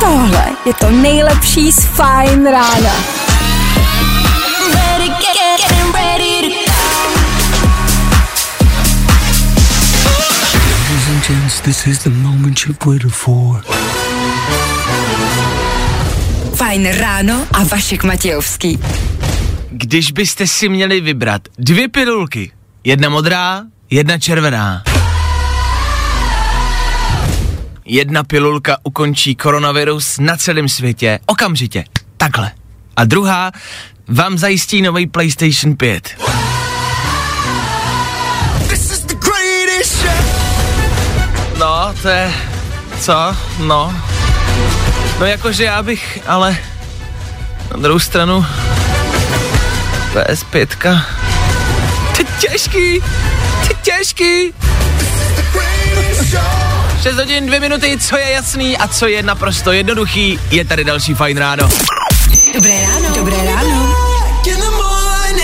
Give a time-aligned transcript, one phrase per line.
[0.00, 3.20] Tohle je to nejlepší z Fajn rána.
[11.62, 13.62] this is the moment you've waited for.
[16.54, 18.78] Fajn ráno a Vašek Matějovský.
[19.70, 22.52] Když byste si měli vybrat dvě pilulky,
[22.84, 24.89] jedna modrá, jedna červená.
[27.92, 31.84] Jedna pilulka ukončí koronavirus na celém světě okamžitě,
[32.16, 32.52] takhle.
[32.96, 33.52] A druhá
[34.08, 36.16] vám zajistí nový PlayStation 5.
[41.58, 42.32] No, to je...
[43.00, 43.36] Co?
[43.58, 43.94] No.
[45.18, 46.56] No jakože já bych, ale...
[47.70, 48.46] Na druhou stranu...
[50.14, 51.02] PS5.
[52.16, 53.00] Ty těžký,
[53.68, 54.52] ty těžký.
[57.02, 61.14] 6 hodin, 2 minuty, co je jasný a co je naprosto jednoduchý, je tady další
[61.14, 61.68] fajn ráno.
[62.54, 63.14] Dobré ráno.
[63.16, 63.96] Dobré ráno.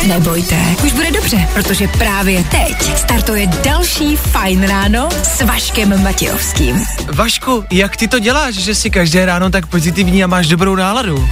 [0.06, 6.84] Nebojte, už bude dobře, protože právě teď startuje další Fajn ráno s Vaškem Matějovským.
[7.12, 11.28] Vašku, jak ty to děláš, že jsi každé ráno tak pozitivní a máš dobrou náladu?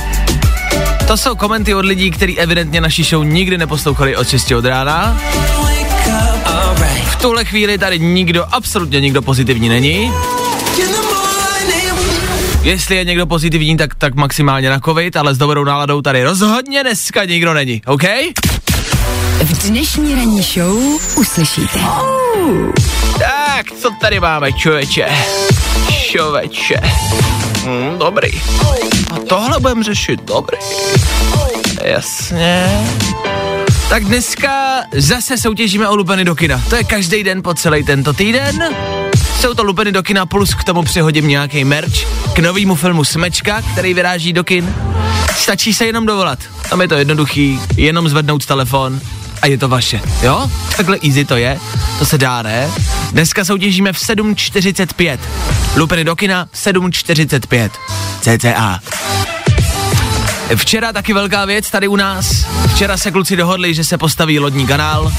[1.06, 5.20] To jsou komenty od lidí, kteří evidentně naši show nikdy neposlouchali od 6 od rána.
[7.24, 10.12] V tuhle chvíli tady nikdo, absolutně nikdo pozitivní není.
[12.62, 16.82] Jestli je někdo pozitivní, tak, tak maximálně na covid, ale s dobrou náladou tady rozhodně
[16.82, 18.02] dneska nikdo není, OK?
[19.42, 20.78] V dnešní ranní show
[21.16, 21.78] uslyšíte.
[23.18, 25.08] Tak, co tady máme, člověče?
[25.90, 26.80] Člověče.
[27.64, 28.30] Hmm, dobrý.
[29.10, 30.58] A tohle budeme řešit, dobrý.
[31.84, 32.68] Jasně.
[33.88, 36.62] Tak dneska zase soutěžíme o lupeny do kina.
[36.70, 38.64] To je každý den po celý tento týden.
[39.40, 41.94] Jsou to lupeny do kina plus k tomu přihodím nějaký merch
[42.34, 44.74] k novému filmu Smečka, který vyráží do kin.
[45.36, 46.38] Stačí se jenom dovolat.
[46.70, 49.00] Tam je to jednoduchý, jenom zvednout telefon
[49.42, 50.50] a je to vaše, jo?
[50.76, 51.60] Takhle easy to je,
[51.98, 52.70] to se dá, ne?
[53.12, 55.18] Dneska soutěžíme v 7.45.
[55.76, 57.70] Lupeny do kina 7.45.
[58.20, 58.80] CCA.
[60.56, 62.46] Včera taky velká věc tady u nás.
[62.74, 65.12] Včera se kluci dohodli, že se postaví lodní kanál.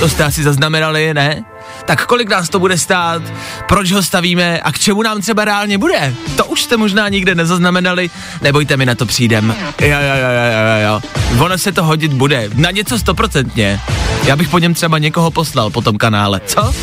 [0.00, 1.44] To jste asi zaznamenali, ne?
[1.84, 3.22] Tak kolik nás to bude stát,
[3.68, 6.14] proč ho stavíme a k čemu nám třeba reálně bude?
[6.36, 8.10] To už jste možná nikde nezaznamenali,
[8.42, 9.56] nebojte mi na to přijdem.
[9.80, 11.00] Jo, jo, jo, jo, jo, jo.
[11.44, 13.80] Ono se to hodit bude, na něco stoprocentně.
[14.24, 16.74] Já bych po něm třeba někoho poslal po tom kanále, co?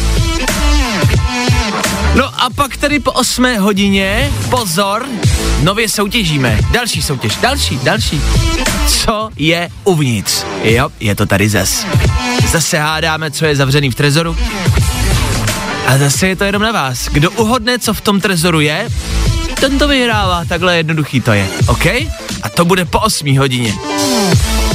[2.15, 5.05] No a pak tady po 8 hodině, pozor,
[5.65, 6.59] nově soutěžíme.
[6.71, 8.21] Další soutěž, další, další.
[8.87, 10.43] Co je uvnitř?
[10.63, 11.85] Jo, je to tady zas.
[12.51, 14.37] Zase hádáme, co je zavřený v trezoru.
[15.87, 17.07] A zase je to jenom na vás.
[17.11, 18.89] Kdo uhodne, co v tom trezoru je,
[19.59, 21.85] ten to vyhrává, takhle jednoduchý to je, OK?
[22.43, 23.73] A to bude po 8 hodině.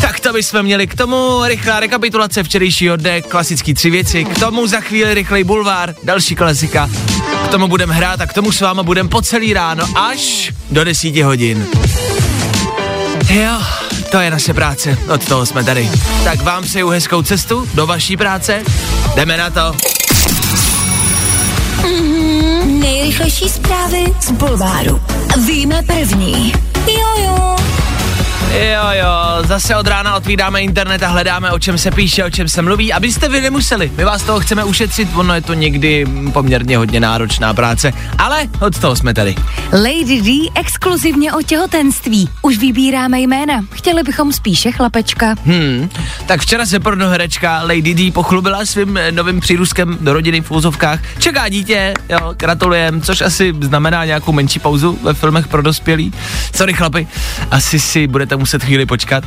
[0.00, 4.66] Tak to bychom měli k tomu rychlá rekapitulace včerejšího dne, klasický tři věci, k tomu
[4.66, 6.90] za chvíli rychlej bulvár, další klasika,
[7.50, 11.16] tomu budeme hrát a k tomu s váma budeme po celý ráno až do 10
[11.16, 11.66] hodin.
[13.30, 13.62] Jo,
[14.10, 15.90] to je naše práce, od toho jsme tady.
[16.24, 18.62] Tak vám přeju hezkou cestu do vaší práce,
[19.14, 19.76] jdeme na to.
[22.66, 25.00] Nejrychlejší zprávy z Bulváru.
[25.46, 26.52] Víme první.
[26.86, 27.34] Jojo.
[27.34, 27.56] Jo,
[28.92, 32.62] jo, zase od rána otvíráme internet a hledáme, o čem se píše, o čem se
[32.62, 33.92] mluví, abyste vy nemuseli.
[33.96, 38.78] My vás toho chceme ušetřit, ono je to někdy poměrně hodně náročná práce, ale od
[38.78, 39.34] toho jsme tady.
[39.72, 42.28] Lady D exkluzivně o těhotenství.
[42.42, 43.60] Už vybíráme jména.
[43.72, 45.34] Chtěli bychom spíše chlapečka.
[45.46, 45.90] Hmm,
[46.26, 51.00] tak včera se pornoherečka Lady D pochlubila svým novým přírůstkem do rodiny v úzovkách.
[51.18, 56.12] Čeká dítě, jo, gratulujem, což asi znamená nějakou menší pauzu ve filmech pro dospělí.
[56.54, 57.08] Sorry chlapi,
[57.50, 59.24] asi si budete muset chvíli počkat.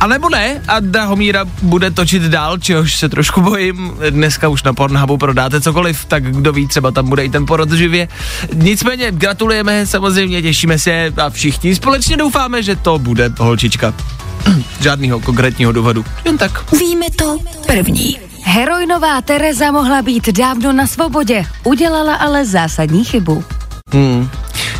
[0.00, 3.92] A nebo ne, a Drahomíra bude točit dál, čehož se trošku bojím.
[4.10, 7.72] Dneska už na Pornhubu prodáte cokoliv, tak kdo ví, třeba tam bude i ten porod
[7.72, 8.08] živě.
[8.54, 13.94] Nicméně gratulujeme, samozřejmě těšíme se a všichni společně doufáme, že to bude holčička.
[14.80, 16.72] Žádného konkrétního důvodu, jen tak.
[16.72, 18.18] Víme to první.
[18.42, 23.44] Heroinová Tereza mohla být dávno na svobodě, udělala ale zásadní chybu.
[23.92, 24.30] Hmm.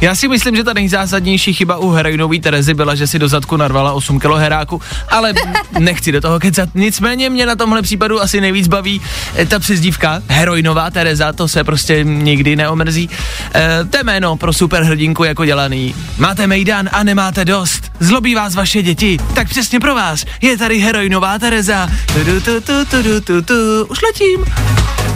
[0.01, 3.57] Já si myslím, že ta nejzásadnější chyba u heroinové Terezy byla, že si do zadku
[3.57, 5.33] narvala 8 kg heráku, ale
[5.79, 6.69] nechci do toho kecat.
[6.75, 9.01] Nicméně mě na tomhle případu asi nejvíc baví
[9.37, 13.11] eh, ta přezdívka heroinová Tereza, to se prostě nikdy neomrzí.
[13.55, 15.95] E, to je jméno pro superhrdinku jako dělaný.
[16.19, 17.93] Máte mejdan a nemáte dost.
[18.01, 19.19] Zlobí vás vaše děti.
[19.35, 21.91] Tak přesně pro vás je tady heroinová Tereza.
[22.07, 23.85] Tu, tu, tu, tu, tu, tu, tu.
[23.89, 24.45] Už letím.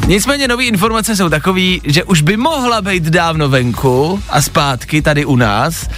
[0.07, 5.25] Nicméně nové informace jsou takový, že už by mohla být dávno venku a zpátky tady
[5.25, 5.89] u nás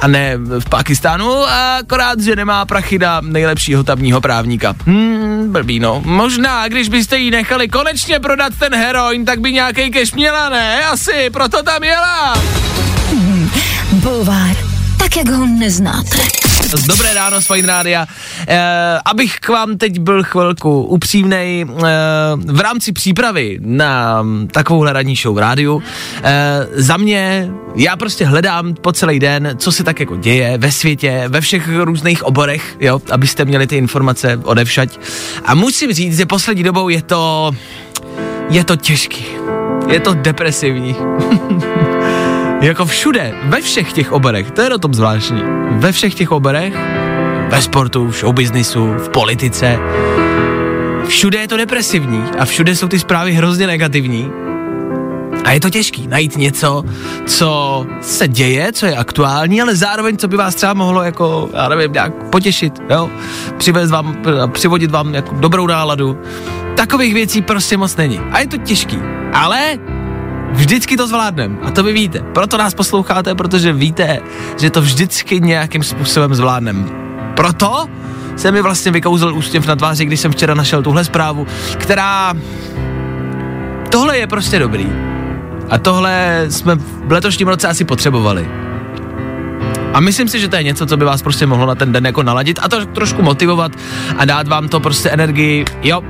[0.00, 4.74] a ne v Pakistánu, a akorát, že nemá prachy na nejlepšího tamního právníka.
[4.86, 6.02] Hmm, blbý no.
[6.04, 10.84] Možná, když byste jí nechali konečně prodat ten heroin, tak by nějaký cash měla, ne?
[10.84, 12.42] Asi, proto tam jela.
[13.92, 14.56] Bulvár,
[14.98, 16.39] tak jak ho neznáte.
[16.70, 18.06] Dobré ráno z Fine Rádia.
[18.48, 21.66] E, abych k vám teď byl chvilku upřímnej, e,
[22.36, 25.82] v rámci přípravy na takovou ranní show v rádiu,
[26.22, 30.72] e, za mě, já prostě hledám po celý den, co se tak jako děje ve
[30.72, 34.98] světě, ve všech různých oborech, jo, abyste měli ty informace odevšať.
[35.44, 37.52] A musím říct, že poslední dobou je to,
[38.50, 39.24] je to těžký.
[39.88, 40.96] Je to depresivní.
[42.60, 45.42] Jako všude, ve všech těch oborech, to je na tom zvláštní.
[45.70, 46.74] Ve všech těch oborech,
[47.48, 49.78] ve sportu, v showbiznisu, v politice,
[51.06, 54.30] všude je to depresivní a všude jsou ty zprávy hrozně negativní.
[55.44, 56.84] A je to těžký najít něco,
[57.26, 61.68] co se děje, co je aktuální, ale zároveň, co by vás třeba mohlo jako, já
[61.68, 63.10] nevím, nějak potěšit, jo?
[63.58, 64.16] Přivést vám,
[64.52, 66.18] přivodit vám jako dobrou náladu.
[66.76, 68.20] Takových věcí prostě moc není.
[68.32, 68.98] A je to těžký.
[69.32, 69.78] Ale
[70.50, 72.18] Vždycky to zvládneme a to vy víte.
[72.34, 74.20] Proto nás posloucháte, protože víte,
[74.60, 76.84] že to vždycky nějakým způsobem zvládneme.
[77.36, 77.86] Proto
[78.36, 82.34] se mi vlastně vykouzl úsměv na tváři, když jsem včera našel tuhle zprávu, která...
[83.90, 84.86] Tohle je prostě dobrý.
[85.70, 88.48] A tohle jsme v letošním roce asi potřebovali.
[89.94, 92.06] A myslím si, že to je něco, co by vás prostě mohlo na ten den
[92.06, 93.72] jako naladit a to trošku motivovat
[94.16, 95.64] a dát vám to prostě energii.
[95.82, 96.02] Jo,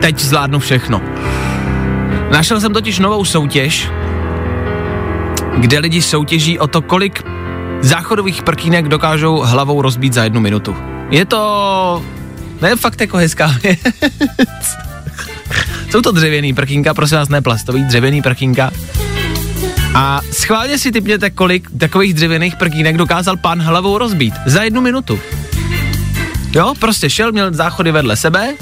[0.00, 1.00] teď zvládnu všechno.
[2.30, 3.90] Našel jsem totiž novou soutěž,
[5.56, 7.22] kde lidi soutěží o to, kolik
[7.80, 10.76] záchodových prkínek dokážou hlavou rozbít za jednu minutu.
[11.10, 12.04] Je to...
[12.60, 13.78] Ne, fakt jako hezká věc.
[15.90, 18.70] Jsou to dřevěný prkínka, prosím vás, ne plastový, dřevěný prkínka.
[19.94, 25.20] A schválně si typněte, kolik takových dřevěných prkínek dokázal pán hlavou rozbít za jednu minutu.
[26.52, 28.54] Jo, prostě šel, měl záchody vedle sebe,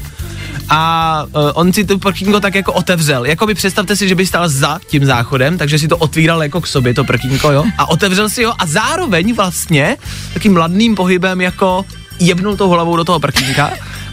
[0.69, 3.25] a uh, on si to prkínko tak jako otevřel.
[3.25, 6.61] Jako by představte si, že by stál za tím záchodem, takže si to otvíral jako
[6.61, 7.65] k sobě, to prkínko, jo.
[7.79, 9.97] A otevřel si ho a zároveň vlastně
[10.35, 11.85] takým mladným pohybem jako
[12.19, 13.71] jebnul tou hlavou do toho prkínka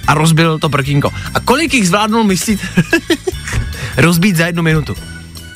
[0.08, 1.12] a rozbil to prkínko.
[1.34, 2.68] A kolik jich zvládnul, myslíte,
[3.98, 4.96] rozbít za jednu minutu?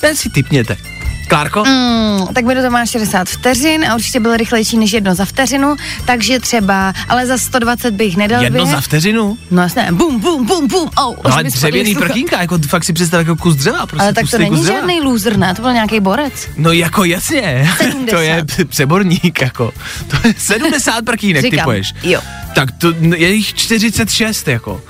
[0.00, 0.97] Ten si typněte.
[1.28, 1.64] Klárko?
[1.64, 6.40] Mm, tak minuta má 60 vteřin a určitě byl rychlejší než jedno za vteřinu, takže
[6.40, 8.74] třeba, ale za 120 bych nedal Jedno běh.
[8.74, 9.38] za vteřinu?
[9.50, 13.18] No jasně, bum, bum, bum, bum, oh, No, ale dřevěný prkínka, jako fakt si představ
[13.18, 13.86] jako kus dřeva.
[13.86, 15.54] Prostě Ale tak to není žádný loser, ne?
[15.54, 16.48] To byl nějaký borec.
[16.56, 18.10] No jako jasně, 70.
[18.10, 19.72] to je přeborník jako.
[20.08, 21.94] To je 70 prkínek Říkám, typuješ.
[22.02, 22.20] jo.
[22.54, 24.82] Tak to je jich 46 jako.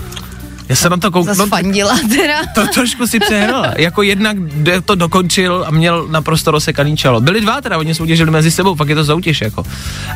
[0.69, 1.35] Já jsem na to koukal.
[1.35, 2.41] Zas fandila teda.
[2.55, 3.73] to trošku si přehrala.
[3.77, 4.37] Jako jednak
[4.85, 7.21] to dokončil a měl naprosto rozsekaný čelo.
[7.21, 9.65] Byli dva teda, oni soutěžili mezi sebou, pak je to soutěž jako.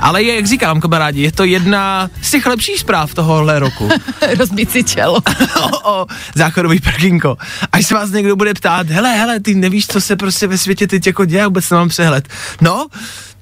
[0.00, 3.88] Ale je, jak říkám, kamarádi, je to jedna z těch lepších zpráv tohohle roku.
[4.38, 5.18] Rozbít si čelo.
[5.60, 7.36] o, o záchodový prkínko.
[7.72, 10.86] Až se vás někdo bude ptát, hele, hele, ty nevíš, co se prostě ve světě
[10.86, 12.28] teď jako děje, vůbec nemám přehled.
[12.60, 12.86] No,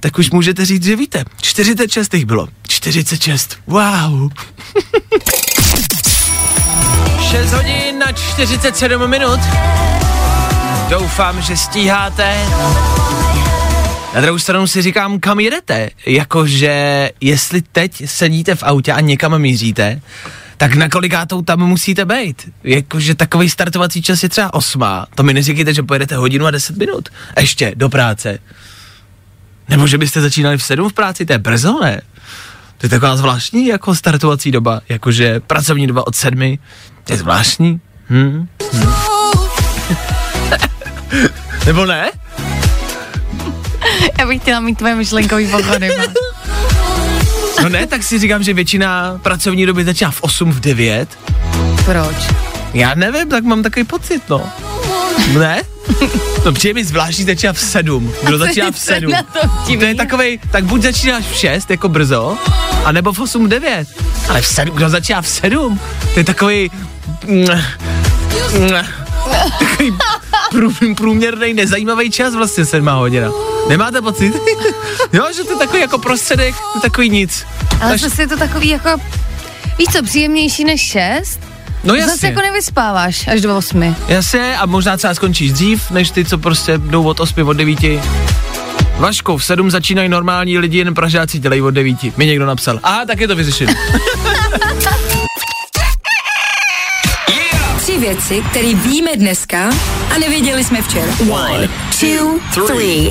[0.01, 1.25] tak už můžete říct, že víte.
[1.43, 2.49] 46 jich bylo.
[2.69, 3.57] 46.
[3.67, 4.31] Wow.
[7.31, 9.41] 6 hodin na 47 minut.
[10.91, 12.35] Doufám, že stíháte.
[14.15, 15.91] Na druhou stranu si říkám, kam jedete?
[16.07, 20.01] Jakože jestli teď sedíte v autě a někam míříte,
[20.57, 22.49] tak na kolikátou tam musíte být.
[22.65, 25.07] Jakože takový startovací čas je třeba osma.
[25.15, 27.09] To mi neříkejte, že pojedete hodinu a deset minut.
[27.41, 28.39] Ještě do práce.
[29.69, 32.01] Nebo že byste začínali v sedm v práci, to je brzo, ne?
[32.81, 36.59] To je taková zvláštní jako startovací doba, jakože pracovní doba od sedmi,
[37.11, 37.81] je zvláštní.
[38.11, 38.47] Hm?
[38.73, 38.93] Hm.
[41.67, 42.11] Nebo ne?
[44.19, 45.91] Já bych chtěla mít tvoje myšlenkový pochody.
[47.63, 51.19] No ne, tak si říkám, že většina pracovní doby začíná v 8, v 9.
[51.85, 52.17] Proč?
[52.75, 54.53] Já nevím, tak mám takový pocit, no.
[55.39, 55.63] Ne?
[56.45, 58.13] No přijde mi zvláštní začíná v 7.
[58.23, 59.13] Kdo začíná v 7?
[59.13, 62.39] Na tom To je takovej, tak buď začínáš v 6, jako brzo,
[62.85, 63.89] anebo v 8, 9.
[64.29, 65.81] Ale v 7, kdo začíná v 7?
[66.15, 66.71] To je takový...
[69.59, 69.93] Takový
[70.53, 73.31] prů- průměrný, nezajímavý čas vlastně sedmá hodina.
[73.69, 74.35] Nemáte pocit?
[75.13, 77.47] jo, že to je takový jako prostředek, to je takový nic.
[77.81, 78.91] Ale Až- zase je to takový jako,
[79.79, 81.50] víš co, příjemnější než 6?
[81.85, 83.97] No Zase jasně, jako nevyspáváš až do 8.
[84.09, 87.79] jasně a možná třeba skončíš dřív, než ty, co prostě jdou od 8, od 9.
[88.99, 92.17] Vašku, v 7 začínají normální lidi, jen Pražáci dělají od 9.
[92.19, 92.81] Mi někdo napsal.
[92.83, 93.73] Aha, tak je to vyřešeno.
[97.79, 99.71] Tři věci, které víme dneska
[100.15, 101.13] a nevěděli jsme včera.
[101.31, 101.69] One,
[102.01, 103.11] two, three.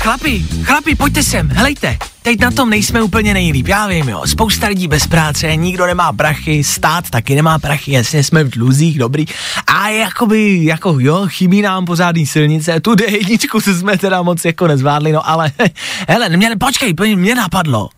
[0.00, 1.96] Chlapi, chlapi, pojďte sem, helejte.
[2.22, 4.22] Teď na tom nejsme úplně nejlíp, já vím, jo.
[4.26, 8.98] Spousta lidí bez práce, nikdo nemá prachy, stát taky nemá prachy, jasně jsme v dluzích,
[8.98, 9.26] dobrý.
[9.66, 14.66] A jakoby, jako jo, chybí nám pořádný silnice, tu D1 se jsme teda moc jako
[14.66, 15.52] nezvládli, no ale,
[16.08, 17.88] hele, mě, počkej, mě, napadlo,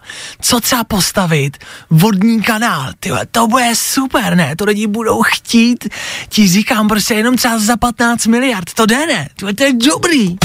[0.41, 1.59] co třeba postavit
[1.91, 5.89] vodní kanál, tyhle, to bude super, ne, to lidi budou chtít,
[6.29, 10.37] ti říkám prostě jenom třeba za 15 miliard, to jde, ne, tyhle, to je dobrý.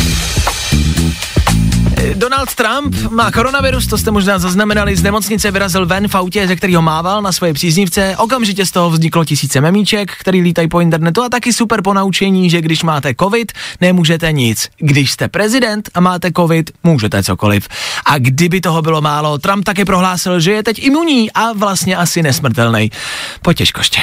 [2.15, 6.55] Donald Trump má koronavirus, to jste možná zaznamenali, z nemocnice vyrazil ven v autě, ze
[6.55, 8.15] kterého mával na svoje příznivce.
[8.17, 12.61] Okamžitě z toho vzniklo tisíce memíček, který lítají po internetu a taky super ponaučení, že
[12.61, 14.69] když máte covid, nemůžete nic.
[14.77, 17.67] Když jste prezident a máte covid, můžete cokoliv.
[18.05, 22.23] A kdyby toho bylo málo, Trump taky prohlásil, že je teď imunní a vlastně asi
[22.23, 22.91] nesmrtelný.
[23.41, 24.01] Po těžkoště.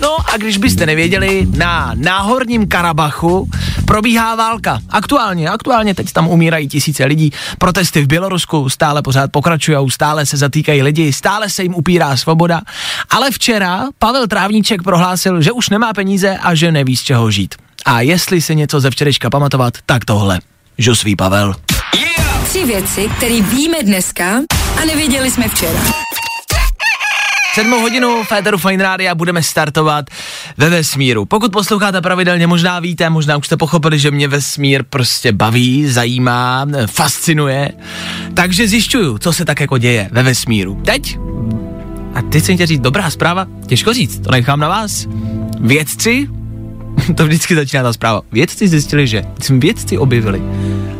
[0.00, 3.48] No a když byste nevěděli, na náhorním Karabachu
[3.88, 4.78] probíhá válka.
[4.88, 7.32] Aktuálně, aktuálně teď tam umírají tisíce lidí.
[7.58, 12.60] Protesty v Bělorusku stále pořád pokračují, stále se zatýkají lidi, stále se jim upírá svoboda.
[13.10, 17.54] Ale včera Pavel Trávníček prohlásil, že už nemá peníze a že neví z čeho žít.
[17.84, 20.40] A jestli si něco ze včerejška pamatovat, tak tohle.
[20.78, 21.54] Žusví Pavel.
[22.44, 24.40] Tři věci, které víme dneska
[24.82, 25.80] a nevěděli jsme včera.
[27.58, 30.10] Sedmou hodinu Féteru Fine Rádia budeme startovat
[30.56, 31.24] ve vesmíru.
[31.24, 36.66] Pokud posloucháte pravidelně, možná víte, možná už jste pochopili, že mě vesmír prostě baví, zajímá,
[36.86, 37.70] fascinuje.
[38.34, 40.82] Takže zjišťuju, co se tak jako děje ve vesmíru.
[40.84, 41.18] Teď?
[42.14, 43.46] A teď jsem chtěl říct, dobrá zpráva?
[43.66, 45.06] Těžko říct, to nechám na vás.
[45.60, 46.28] Vědci,
[47.14, 50.42] to vždycky začíná ta zpráva, vědci zjistili, že, vědci objevili.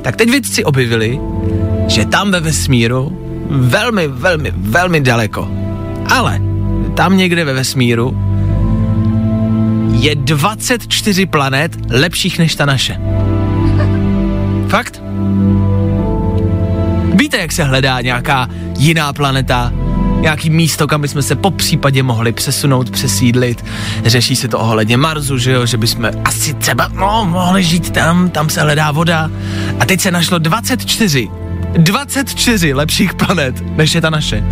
[0.03, 1.21] Tak teď vědci objevili,
[1.88, 3.19] že tam ve vesmíru,
[3.50, 5.68] velmi, velmi, velmi daleko,
[6.09, 6.41] ale
[6.95, 8.19] tam někde ve vesmíru
[9.93, 13.00] je 24 planet lepších než ta naše.
[14.69, 15.03] Fakt?
[17.15, 18.49] Víte, jak se hledá nějaká
[18.79, 19.73] jiná planeta,
[20.21, 23.65] nějaký místo, kam bychom se po případě mohli přesunout, přesídlit.
[24.05, 28.31] Řeší se to ohledně Marsu, že jo, že bychom asi třeba, no, mohli žít tam,
[28.31, 29.31] tam se hledá voda.
[29.81, 31.29] A teď se našlo 24,
[31.73, 34.45] 24 lepších planet, než je ta naše.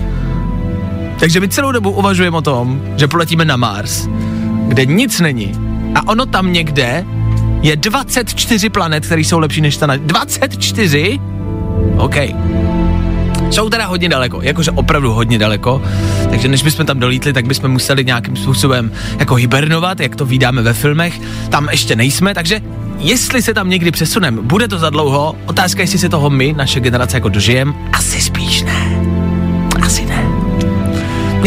[1.20, 4.08] Takže my celou dobu uvažujeme o tom, že poletíme na Mars,
[4.68, 5.52] kde nic není.
[5.94, 7.04] A ono tam někde
[7.62, 10.00] je 24 planet, které jsou lepší než ta naše.
[10.00, 11.20] 24?
[11.96, 12.16] OK.
[13.50, 15.82] Jsou teda hodně daleko, jakože opravdu hodně daleko,
[16.30, 20.62] takže než bychom tam dolítli, tak bychom museli nějakým způsobem jako hibernovat, jak to vydáme
[20.62, 21.20] ve filmech,
[21.50, 22.60] tam ještě nejsme, takže
[22.98, 26.80] jestli se tam někdy přesuneme, bude to za dlouho, otázka, jestli se toho my, naše
[26.80, 29.05] generace, jako dožijem, asi spíš ne.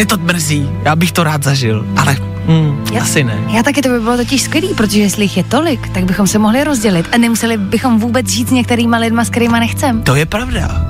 [0.00, 2.16] Mě to mrzí, já bych to rád zažil, ale
[2.46, 3.38] mm, Já- asi ne.
[3.48, 6.38] Já taky to by bylo totiž skvělý, protože jestli jich je tolik, tak bychom se
[6.38, 10.02] mohli rozdělit a nemuseli bychom vůbec žít s některýma lidma, s kterýma nechcem.
[10.02, 10.86] To je pravda.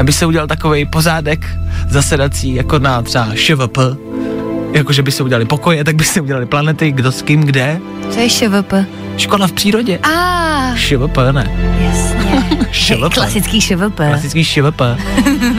[0.00, 1.46] Aby se udělal takový pozádek
[1.88, 3.78] zasedací, jako na třeba ŠVP,
[4.72, 7.80] jakože by se udělali pokoje, tak by se udělali planety, kdo s kým, kde.
[8.10, 8.72] Co je ŠVP?
[9.16, 9.98] Škola v přírodě.
[9.98, 11.50] A, ŠVP, ne.
[11.80, 12.44] jasně.
[12.70, 13.14] ŠVP.
[13.14, 13.96] Klasický ŠVP.
[13.96, 14.80] Klasický ŠVP.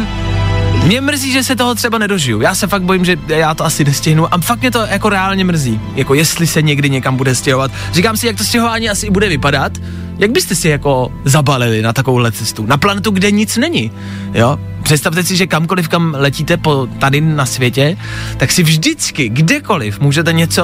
[0.88, 2.42] Mě mrzí, že se toho třeba nedožiju.
[2.42, 5.44] Já se fakt bojím, že já to asi nestihnu a fakt mě to jako reálně
[5.44, 5.80] mrzí.
[5.96, 7.72] Jako jestli se někdy někam bude stěhovat.
[7.92, 9.72] Říkám si, jak to stěhování asi bude vypadat.
[10.18, 12.66] Jak byste si jako zabalili na takovouhle cestu?
[12.66, 13.92] Na planetu, kde nic není.
[14.34, 14.60] Jo?
[14.84, 17.98] Představte si, že kamkoliv, kam letíte po tady na světě,
[18.38, 20.64] tak si vždycky, kdekoliv můžete něco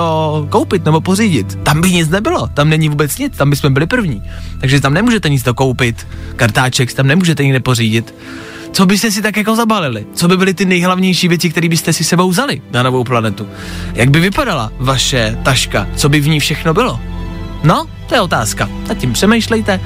[0.49, 1.59] koupit nebo pořídit.
[1.63, 4.23] Tam by nic nebylo, tam není vůbec nic, tam bychom byli první.
[4.59, 8.13] Takže tam nemůžete nic dokoupit, kartáček tam nemůžete nikde pořídit.
[8.73, 10.05] Co byste si tak jako zabalili?
[10.13, 13.49] Co by byly ty nejhlavnější věci, které byste si sebou vzali na novou planetu?
[13.93, 15.87] Jak by vypadala vaše taška?
[15.95, 16.99] Co by v ní všechno bylo?
[17.63, 18.69] No, to je otázka.
[18.89, 19.79] Nad tím přemýšlejte.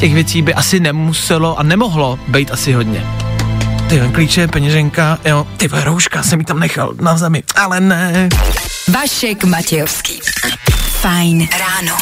[0.00, 3.06] Těch věcí by asi nemuselo a nemohlo být asi hodně.
[3.88, 8.28] Ty klíče, peněženka, jo, ty rouška jsem mi tam nechal na zemi, ale ne.
[8.88, 10.20] Vašek Matějovský.
[11.00, 11.96] Fajn ráno.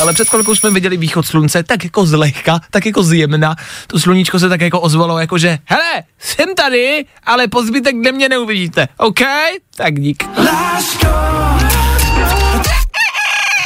[0.00, 3.56] Ale před chvilkou jsme viděli východ slunce, tak jako zlehka, tak jako zjemna.
[3.86, 8.12] To sluníčko se tak jako ozvalo, jako že, hele, jsem tady, ale po zbytek dne
[8.12, 9.20] mě neuvidíte, OK?
[9.76, 10.24] Tak dík.
[10.38, 11.05] Lásko,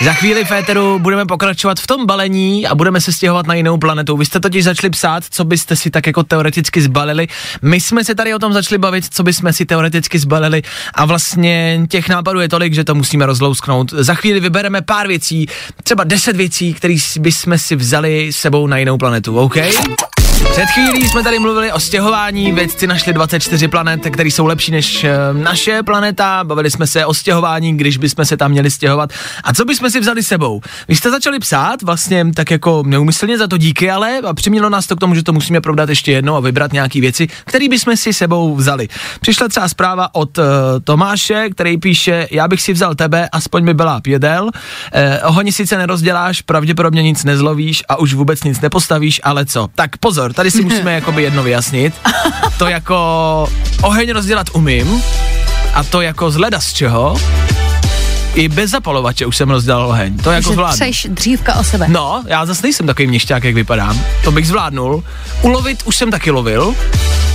[0.05, 4.17] Za chvíli Féteru budeme pokračovat v tom balení a budeme se stěhovat na jinou planetu.
[4.17, 7.29] Vy jste totiž začali psát, co byste si tak jako teoreticky zbalili.
[7.63, 10.63] My jsme se tady o tom začali bavit, co bychom si teoreticky zbalili
[10.95, 13.91] a vlastně těch nápadů je tolik, že to musíme rozlousknout.
[13.91, 15.47] Za chvíli vybereme pár věcí,
[15.85, 19.57] třeba deset věcí, které bychom si vzali sebou na jinou planetu, OK?
[20.51, 25.05] Před chvílí jsme tady mluvili o stěhování, vědci našli 24 planet, které jsou lepší než
[25.05, 29.13] e, naše planeta, bavili jsme se o stěhování, když bychom se tam měli stěhovat.
[29.45, 30.61] A co bychom si vzali sebou?
[30.89, 34.87] Vy jste začali psát, vlastně tak jako neumyslně za to díky, ale a přimělo nás
[34.87, 37.97] to k tomu, že to musíme probrat ještě jednou a vybrat nějaké věci, které bychom
[37.97, 38.89] si sebou vzali.
[39.21, 40.45] Přišla třeba zpráva od uh,
[40.85, 44.51] Tomáše, který píše, já bych si vzal tebe, aspoň by byla pědel.
[44.93, 49.69] Eh, ohoni sice nerozděláš, pravděpodobně nic nezlovíš a už vůbec nic nepostavíš, ale co?
[49.75, 51.95] Tak pozor, tady si musíme jakoby jedno vyjasnit.
[52.59, 52.97] To jako
[53.83, 55.03] oheň rozdělat umím
[55.75, 57.17] a to jako z leda z čeho.
[58.35, 60.17] I bez zapalovače už jsem rozdělal oheň.
[60.19, 60.75] To jako Že zvládnu.
[60.77, 61.87] třeš dřívka o sebe.
[61.89, 64.01] No, já zase nejsem takový měšťák, jak vypadám.
[64.25, 65.05] To bych zvládnul.
[65.43, 66.75] Ulovit už jsem taky lovil.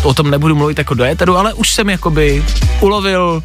[0.04, 2.46] O tom nebudu mluvit jako do éteru, ale už jsem jakoby
[2.80, 3.44] ulovil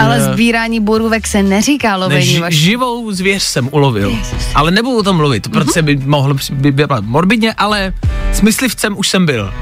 [0.00, 2.54] Ale sbírání borůvek se neříká ne, lovení ži, vaš.
[2.54, 4.18] živou zvěř jsem ulovil.
[4.54, 7.92] Ale nebudu o tom mluvit, protože by mohlo by by morbidně, ale
[8.32, 9.54] s myslivcem už jsem byl.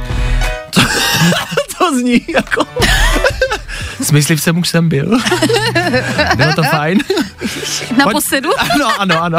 [0.70, 0.80] To,
[1.78, 2.66] to zní jako...
[4.02, 5.06] S myslivcem už jsem byl.
[6.36, 6.98] Bylo to fajn.
[7.96, 8.50] Na Pojď- posedu?
[8.74, 9.38] Ano, ano, ano.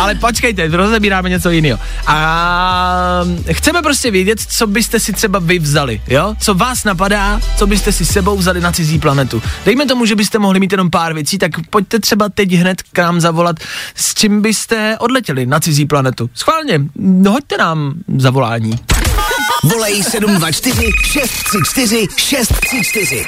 [0.00, 1.78] Ale počkejte, rozebíráme něco jiného.
[2.06, 3.20] A
[3.52, 6.34] chceme prostě vědět, co byste si třeba vy vzali, jo?
[6.40, 9.42] Co vás napadá, co byste si sebou vzali na cizí planetu.
[9.64, 12.98] Dejme tomu, že byste mohli mít jenom pár věcí, tak pojďte třeba teď hned k
[12.98, 13.56] nám zavolat,
[13.94, 16.30] s čím byste odletěli na cizí planetu.
[16.34, 16.80] Schválně,
[17.28, 18.72] hoďte nám zavolání.
[19.64, 23.24] Volej 724 634 634.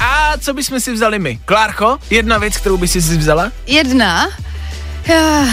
[0.00, 1.38] A co bychom si vzali my?
[1.44, 3.52] Klárko, jedna věc, kterou by si si vzala?
[3.66, 4.26] Jedna.
[5.08, 5.48] Uh,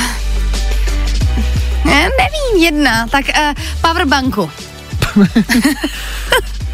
[1.86, 3.08] nevím, jedna.
[3.08, 4.52] Tak uh, powerbanku.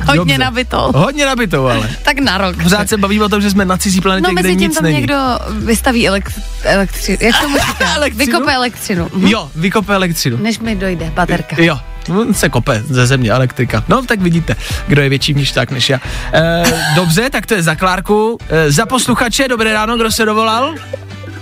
[0.06, 0.38] Hodně Dobře.
[0.38, 0.92] nabitou.
[0.96, 1.90] Hodně nabitou, ale.
[2.04, 2.64] Tak na rok.
[2.64, 4.74] Pořád se bavíme o tom, že jsme na cizí planetě, No kde mezi tím nic
[4.76, 4.96] tam není.
[4.98, 5.16] někdo
[5.50, 7.18] vystaví elekt- elektřinu.
[7.22, 7.96] Jak to říká?
[7.96, 8.26] Elektřinu?
[8.26, 9.10] Vykope elektřinu.
[9.14, 9.28] Mhm.
[9.28, 10.38] Jo, vykope elektřinu.
[10.38, 11.56] Než mi dojde baterka.
[11.60, 13.84] Jo, on se kope ze země elektrika.
[13.88, 14.56] No, tak vidíte,
[14.88, 16.00] kdo je větší tak než já.
[16.34, 16.64] E,
[16.96, 18.38] dobře, tak to je za Klárku.
[18.50, 20.76] E, za posluchače, dobré ráno, kdo se dovolal?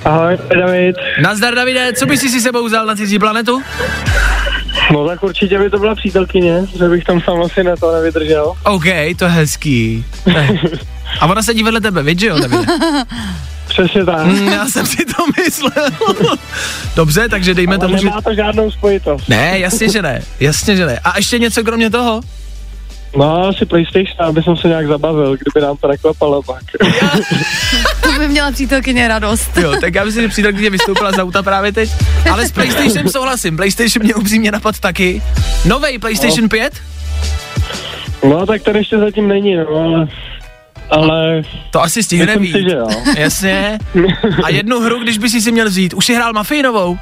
[0.05, 0.95] Ahoj, David.
[1.21, 3.61] Nazdar, Davide, co bys si sebou vzal na cizí planetu?
[4.91, 8.53] No tak určitě by to byla přítelkyně, že bych tam sám asi na to nevydržel.
[8.63, 8.85] OK,
[9.17, 10.05] to je hezký.
[10.25, 10.59] Ne.
[11.19, 12.65] A ona sedí vedle tebe, víš, že jo, Davide?
[13.71, 14.25] Přesně tak.
[14.25, 15.87] Mm, já jsem si to myslel.
[16.95, 18.05] Dobře, takže dejme Ale tomu, že...
[18.05, 19.29] nemá to žádnou spojitost.
[19.29, 20.99] Ne, jasně, že ne, jasně, že ne.
[21.03, 22.21] A ještě něco kromě toho?
[23.15, 26.63] No, asi PlayStation, aby jsem se nějak zabavil, kdyby nám to neklapalo pak.
[28.01, 29.57] To by měla přítelkyně radost.
[29.57, 31.89] Jo, tak já myslím, že přítelkyně vystoupila z auta právě teď.
[32.31, 33.55] Ale s PlayStationem souhlasím.
[33.55, 35.21] PlayStation mě upřímně napad taky.
[35.65, 36.73] Novej PlayStation 5?
[38.23, 40.07] No, tak ten ještě zatím není, no, ale...
[40.91, 42.55] Ale To asi stihne víc.
[42.55, 42.87] si, že jo.
[43.17, 43.79] Jasně.
[44.43, 45.93] A jednu hru, když by si si měl vzít.
[45.93, 46.97] Už si hrál Mafii novou?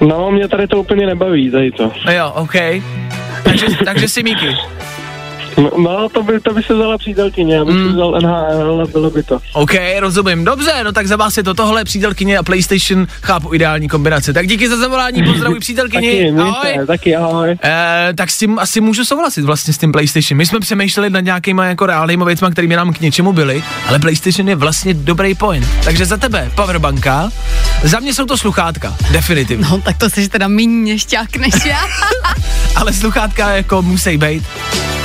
[0.00, 1.92] No, mě tady to úplně nebaví, tady to.
[2.12, 2.54] Jo, OK.
[3.44, 4.56] Takže, takže si Míky.
[5.58, 7.86] No, no to, by, to by se vzala přítelkyně, abych Mm.
[7.88, 9.38] si vzal NHL a bylo by to.
[9.52, 10.44] OK, rozumím.
[10.44, 14.32] Dobře, no tak za vás je to tohle, přítelkyně a PlayStation, chápu ideální kombinace.
[14.32, 16.10] Tak díky za zavolání, pozdravuj přítelkyni.
[16.32, 16.62] Taky, Ahoj.
[16.70, 17.56] mějte, taky ahoj.
[17.64, 20.38] Eh, tak s tím asi můžu souhlasit vlastně s tím PlayStation.
[20.38, 24.48] My jsme přemýšleli nad nějakýma jako reálnýma věcmi, které nám k něčemu byly, ale PlayStation
[24.48, 25.66] je vlastně dobrý point.
[25.84, 27.30] Takže za tebe powerbanka,
[27.82, 29.66] za mě jsou to sluchátka, definitivně.
[29.70, 31.80] No, tak to jsi teda méně měšťák než já.
[32.76, 34.44] Ale sluchátka jako musí být.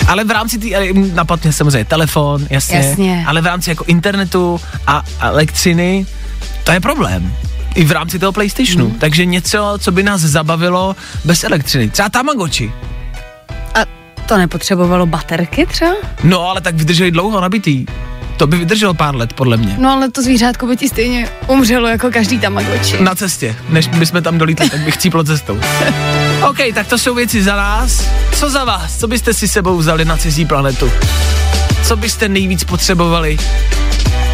[0.07, 0.67] Ale v rámci té,
[1.13, 3.23] napadne samozřejmě telefon, jasně, Jasně.
[3.27, 6.05] ale v rámci jako internetu a elektřiny,
[6.63, 7.33] to je problém.
[7.75, 8.85] I v rámci toho PlayStationu.
[8.85, 8.99] Hmm.
[8.99, 11.89] Takže něco, co by nás zabavilo bez elektřiny.
[11.89, 12.71] Třeba Tamagotchi.
[13.75, 13.79] A
[14.25, 15.91] to nepotřebovalo baterky třeba?
[16.23, 17.85] No, ale tak vydrželi dlouho nabitý.
[18.37, 19.75] To by vydrželo pár let, podle mě.
[19.79, 23.03] No ale to zvířátko by ti stejně umřelo jako každý tamagotchi.
[23.03, 25.59] Na cestě, než bychom tam dolítli, tak bych cíplo cestou.
[26.49, 28.09] OK, tak to jsou věci za nás.
[28.35, 28.99] Co za vás?
[28.99, 30.91] Co byste si sebou vzali na cizí planetu?
[31.83, 33.37] Co byste nejvíc potřebovali?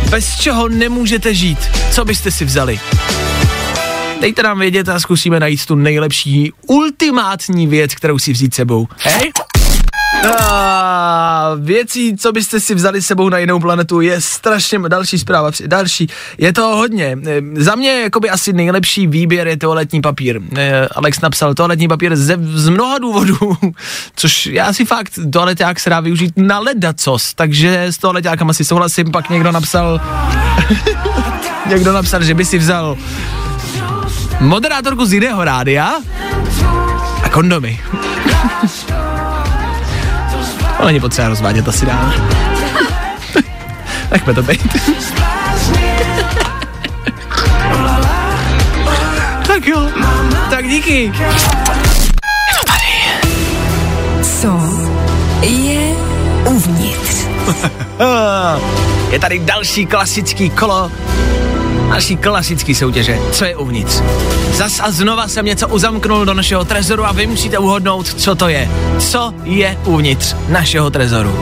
[0.09, 1.59] Bez čeho nemůžete žít?
[1.91, 2.79] Co byste si vzali?
[4.21, 8.87] Dejte nám vědět a zkusíme najít tu nejlepší, ultimátní věc, kterou si vzít sebou.
[8.97, 9.31] Hej?
[10.23, 16.07] A věcí, co byste si vzali sebou na jinou planetu, je strašně další zpráva, další.
[16.37, 17.17] Je to hodně.
[17.27, 20.41] E, Za mě jakoby asi nejlepší výběr je toaletní papír.
[20.57, 23.57] E, Alex napsal toaletní papír ze, z mnoha důvodů,
[24.15, 29.11] což já si fakt toaleťák se dá využít na ledacos, takže s toaleťákama si souhlasím,
[29.11, 30.01] pak někdo napsal
[31.69, 32.97] někdo napsal, že by si vzal
[34.39, 35.93] moderátorku z jiného rádia
[37.23, 37.79] a kondomy.
[40.83, 42.13] Ale není potřeba rozvádět asi dál.
[44.11, 44.75] Nechme to být.
[49.47, 49.89] tak jo,
[50.49, 51.13] tak díky.
[54.21, 54.59] Co
[55.41, 55.95] je
[56.45, 57.27] uvnitř?
[59.11, 60.91] Je tady další klasický kolo
[61.93, 63.19] naší klasický soutěže.
[63.31, 64.01] Co je uvnitř?
[64.51, 68.47] Zas a znova jsem něco uzamknul do našeho trezoru a vy musíte uhodnout, co to
[68.47, 68.69] je.
[68.99, 71.39] Co je uvnitř našeho trezoru?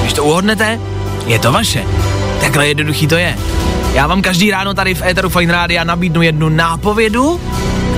[0.00, 0.80] Když to uhodnete,
[1.26, 1.84] je to vaše.
[2.40, 3.38] Takhle jednoduchý to je.
[3.94, 7.40] Já vám každý ráno tady v Eteru Fine Rádia nabídnu jednu nápovědu,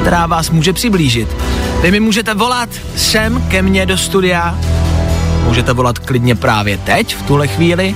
[0.01, 1.29] která vás může přiblížit.
[1.83, 4.59] Vy mi můžete volat sem ke mně do studia,
[5.47, 7.95] můžete volat klidně právě teď, v tuhle chvíli,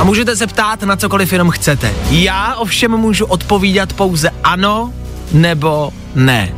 [0.00, 1.94] a můžete se ptát na cokoliv jenom chcete.
[2.10, 4.92] Já ovšem můžu odpovídat pouze ano
[5.32, 6.54] nebo ne.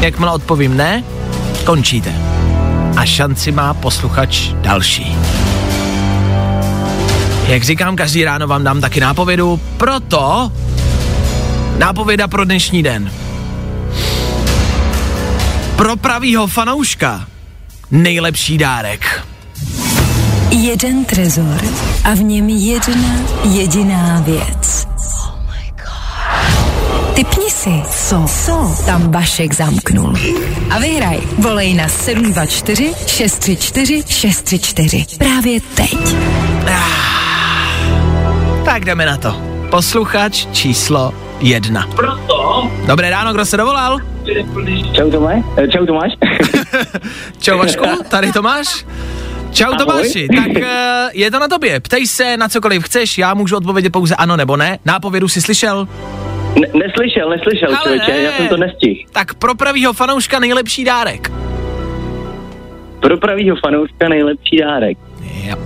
[0.00, 1.04] Jakmile odpovím ne,
[1.64, 2.12] končíte.
[2.96, 5.16] A šanci má posluchač další.
[7.46, 10.52] Jak říkám, každý ráno vám dám taky nápovědu, proto
[11.78, 13.12] nápověda pro dnešní den.
[15.76, 17.26] Pro pravýho fanouška
[17.90, 19.26] nejlepší dárek.
[20.62, 21.60] Jeden trezor
[22.04, 24.86] a v něm jedna jediná věc.
[27.14, 30.14] Typni si, co, co tam Vašek zamknul.
[30.70, 31.18] A vyhraj.
[31.38, 35.06] Volej na 724 634 634.
[35.18, 36.16] Právě teď.
[38.64, 39.36] Tak jdeme na to.
[39.70, 41.86] Posluchač číslo jedna.
[41.96, 42.70] Proto.
[42.86, 43.98] Dobré ráno, kdo se dovolal?
[44.92, 45.42] Čau Tomáš.
[45.72, 46.12] Čau Tomáš.
[47.40, 48.84] Čau Vašku, tady Tomáš.
[49.54, 49.78] Čau Ahoj.
[49.78, 51.80] Tomáši, tak eh, je to na tobě.
[51.80, 54.78] Ptej se na cokoliv chceš, já můžu odpovědět pouze ano nebo ne.
[54.84, 55.88] Nápovědu si slyšel?
[56.60, 58.18] Ne- neslyšel, neslyšel, Ale člověče, ne.
[58.22, 59.00] já jsem to nestihl.
[59.12, 61.32] Tak pro pravýho fanouška nejlepší dárek.
[63.00, 64.98] Pro pravýho fanouška nejlepší dárek.
[65.46, 65.58] Yep.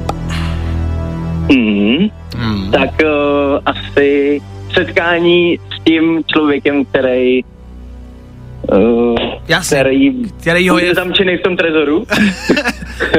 [1.48, 2.08] Mhm.
[2.36, 2.70] Mm.
[2.70, 4.40] Tak uh, asi
[4.74, 7.40] setkání s tím člověkem, který
[8.72, 9.16] uh,
[9.48, 9.76] Jasně.
[9.80, 12.04] který, Který ho je- zamčený v tom trezoru.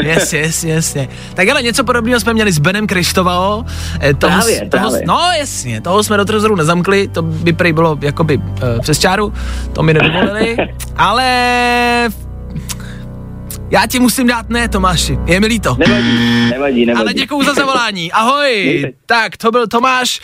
[0.04, 1.08] Yes, yes, jasně.
[1.34, 3.66] Tak ale něco podobného jsme měli s Benem Kristovao.
[4.02, 5.02] Eh, Toho, Právě, toho, právě.
[5.08, 8.44] No jasně, toho jsme do trezoru nezamkli, to by prý bylo jakoby uh,
[8.82, 9.34] přes čáru,
[9.74, 10.58] to mi nedovolili,
[10.96, 12.10] ale
[13.72, 15.76] já ti musím dát ne, Tomáši, je mi líto.
[15.80, 17.02] Nevadí, nevadí, nevadí.
[17.04, 18.12] Ale děkuju za zavolání.
[18.12, 18.64] Ahoj.
[18.66, 18.92] Mějte.
[19.06, 20.22] Tak, to byl Tomáš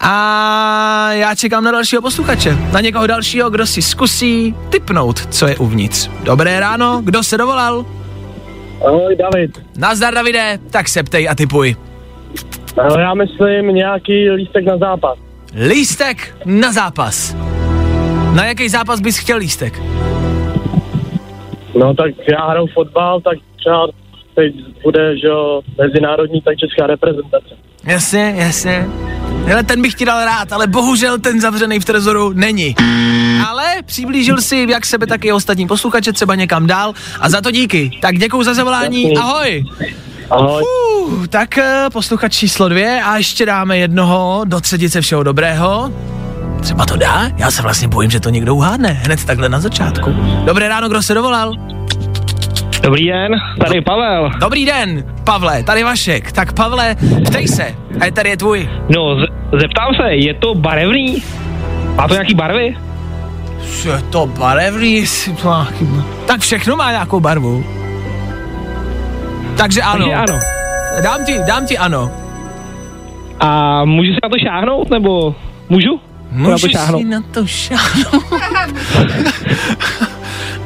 [0.00, 2.58] a já čekám na dalšího posluchače.
[2.72, 6.10] Na někoho dalšího, kdo si zkusí typnout, co je uvnitř.
[6.22, 7.84] Dobré ráno, kdo se dovolal?
[8.86, 9.50] Ahoj, David.
[9.76, 11.76] Nazdar, Davide, tak se ptej a typuj.
[12.76, 15.18] No, já myslím nějaký lístek na zápas.
[15.68, 17.36] Lístek na zápas.
[18.34, 19.80] Na jaký zápas bys chtěl lístek?
[21.78, 23.86] No tak já hraju fotbal, tak třeba
[24.34, 27.54] teď bude, že jo, mezinárodní, tak česká reprezentace.
[27.84, 28.86] Jasně, jasně.
[29.44, 32.74] Hele, ten bych ti dal rád, ale bohužel ten zavřený v trezoru není.
[33.48, 37.50] Ale přiblížil si jak sebe, tak i ostatní posluchače třeba někam dál a za to
[37.50, 37.90] díky.
[38.02, 39.18] Tak děkuji za zavolání, Jasný.
[39.18, 39.64] ahoj.
[40.30, 40.62] Ahoj.
[40.62, 45.92] Uh, tak eh, posluchač číslo dvě a ještě dáme jednoho do třetice všeho dobrého.
[46.60, 47.22] Třeba to dá?
[47.36, 50.12] Já se vlastně bojím, že to někdo uhádne hned takhle na začátku.
[50.44, 51.52] Dobré ráno, kdo se dovolal?
[52.82, 53.32] Dobrý den,
[53.64, 54.30] tady Pavel.
[54.40, 56.32] Dobrý den, Pavle, tady Vašek.
[56.32, 57.74] Tak Pavle, ptej se,
[58.08, 58.68] a tady je tvůj.
[58.88, 61.22] No, z- zeptám se, je to barevný?
[61.94, 62.76] Má to nějaký barvy?
[63.84, 65.04] Je to barevný.
[66.26, 67.64] Tak všechno má nějakou barvu.
[69.56, 69.98] Takže ano.
[69.98, 70.38] Takže ano.
[71.02, 72.10] Dám ti, dám ti ano.
[73.40, 75.34] A můžu si na to šáhnout, nebo
[75.68, 76.00] můžu?
[76.28, 78.24] To Můžeš si na to šáhnout.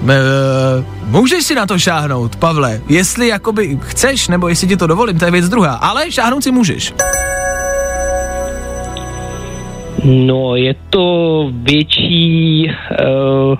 [0.09, 5.19] Eh, Můžeš si na to šáhnout, Pavle, jestli jakoby chceš, nebo jestli ti to dovolím,
[5.19, 6.93] to je věc druhá, ale šáhnout si můžeš.
[10.05, 12.71] No, je to větší
[13.51, 13.59] uh,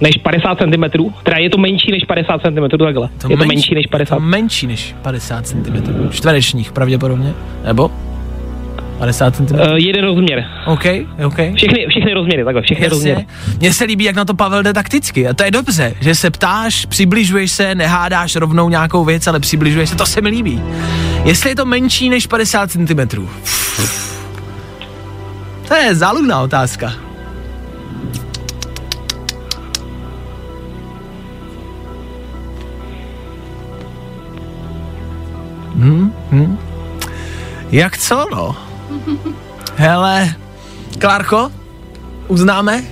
[0.00, 0.84] než 50 cm.
[1.22, 3.08] Teda je to menší než 50 cm, takhle.
[3.28, 6.08] je to menší než 50 To menší než 50 cm.
[6.10, 7.90] Čtverečních pravděpodobně, nebo?
[9.02, 9.54] 50 cm.
[9.54, 10.44] Uh, jeden rozměr.
[10.66, 10.84] OK,
[11.24, 11.36] OK.
[11.54, 13.26] Všechny, všechny rozměry, takhle, všechny rozměry.
[13.28, 13.56] Jasně.
[13.58, 15.28] Mně se líbí, jak na to Pavel jde takticky.
[15.28, 19.88] A to je dobře, že se ptáš, přibližuješ se, nehádáš rovnou nějakou věc, ale přibližuješ
[19.88, 20.62] se, to se mi líbí.
[21.24, 23.26] Jestli je to menší než 50 cm.
[25.68, 26.92] To je záludná otázka.
[35.76, 36.58] Hmm, hmm.
[37.72, 38.71] Jak co, no?
[39.76, 40.34] Hele,
[40.98, 41.50] Klárko,
[42.28, 42.82] uznáme?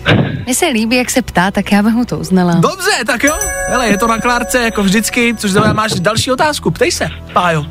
[0.47, 2.55] Mně se líbí, jak se ptá, tak já bych mu to uznala.
[2.55, 3.35] Dobře, tak jo.
[3.69, 6.71] Hele, je to na Klárce jako vždycky, což znamená, máš další otázku.
[6.71, 7.61] Ptej se, Pájo.
[7.61, 7.67] Uh,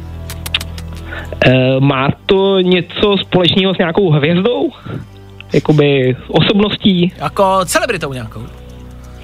[1.79, 4.69] má to něco společného s nějakou hvězdou?
[5.53, 7.13] Jakoby osobností?
[7.17, 8.43] Jako celebritou nějakou.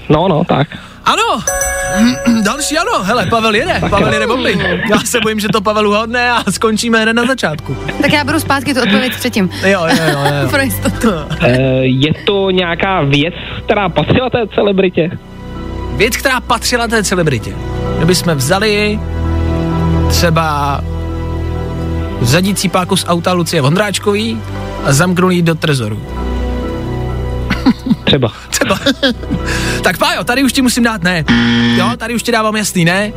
[0.09, 0.67] No, no, tak.
[1.05, 1.43] Ano,
[2.43, 4.79] další ano, hele, Pavel jede, Pavel jede bomby.
[4.89, 7.77] Já se bojím, že to Pavel uhodne a skončíme hned na začátku.
[8.01, 9.49] Tak já budu zpátky tu odpověď předtím.
[9.63, 10.49] Jo, jo, jo, jo.
[10.49, 11.09] Pro jistotu.
[11.09, 11.47] Uh,
[11.81, 13.33] je to nějaká věc,
[13.65, 15.11] která patřila té celebritě?
[15.95, 17.55] Věc, která patřila té celebritě.
[17.97, 18.99] Kdybychom vzali
[20.09, 20.81] třeba
[22.21, 24.41] zadní cípáku z auta Lucie Vondráčkový
[24.85, 26.01] a zamknuli ji do trezoru.
[28.15, 28.31] Třeba.
[28.49, 28.79] Třeba.
[29.83, 31.25] tak Pájo, tady už ti musím dát ne.
[31.77, 33.11] Jo, tady už ti dávám jasný ne.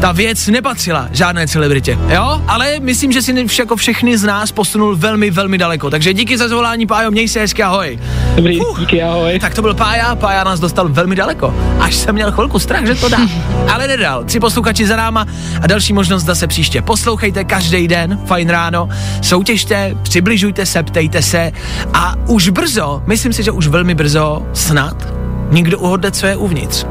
[0.00, 2.42] Ta věc nepatřila žádné celebritě, jo?
[2.48, 5.90] Ale myslím, že si vš- jako všechny z nás posunul velmi, velmi daleko.
[5.90, 7.98] Takže díky za zvolání, Pájo, měj se hezky, ahoj.
[8.36, 9.38] Dobrý, díky, ahoj.
[9.40, 11.54] Tak to byl Pája, Pája nás dostal velmi daleko.
[11.80, 13.18] Až jsem měl chvilku strach, že to dá.
[13.72, 14.24] Ale nedal.
[14.24, 15.26] Tři posluchači za náma
[15.62, 16.82] a další možnost zase příště.
[16.82, 18.88] Poslouchejte každý den, fajn ráno,
[19.22, 21.52] soutěžte, přibližujte se, ptejte se
[21.94, 25.08] a už brzo, myslím si, že už velmi brzo, snad,
[25.50, 26.86] někdo uhodne, co je uvnitř.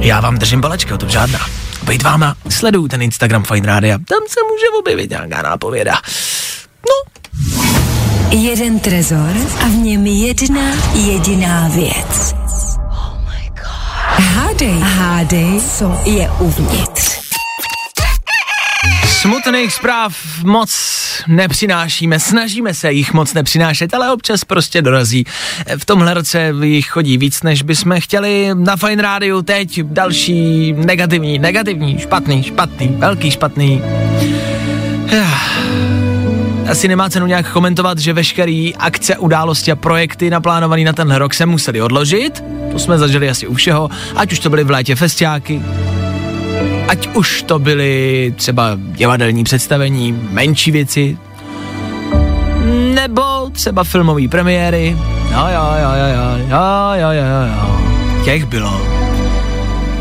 [0.00, 1.38] Já vám držím palečky, o tom žádná.
[1.86, 5.94] Bejt váma, sleduju ten Instagram Fine Rádia, tam se může objevit nějaká nápověda.
[6.88, 7.12] No,
[8.30, 10.62] Jeden trezor a v něm jedna
[10.94, 12.34] jediná věc.
[14.18, 16.95] Hádej, hádej, co je uvnitř.
[19.26, 20.70] Smutných zpráv moc
[21.28, 25.24] nepřinášíme, snažíme se jich moc nepřinášet, ale občas prostě dorazí.
[25.78, 28.50] V tomhle roce jich chodí víc, než bychom chtěli.
[28.54, 33.82] Na Fine Rádiu teď další negativní, negativní, špatný, špatný, velký špatný.
[36.70, 41.34] Asi nemá cenu nějak komentovat, že veškeré akce, události a projekty naplánované na tenhle rok
[41.34, 42.44] se museli odložit.
[42.72, 45.62] To jsme zažili asi u všeho, ať už to byly v létě festiáky,
[46.88, 51.18] Ať už to byly třeba divadelní představení, menší věci,
[52.94, 54.96] nebo třeba filmové premiéry.
[55.32, 57.24] Jo, jo, jo, jo, jo, jo, jo, jo,
[57.56, 57.76] jo,
[58.24, 58.86] těch bylo.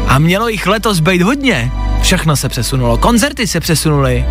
[0.07, 1.71] A mělo jich letos být hodně.
[2.01, 4.25] Všechno se přesunulo, koncerty se přesunuly.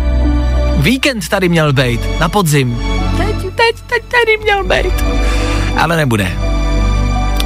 [0.77, 2.79] Víkend tady měl být, na podzim.
[3.17, 5.03] Teď, teď, teď tady měl být.
[5.77, 6.44] Ale nebude.